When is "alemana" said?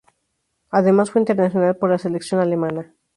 2.41-2.91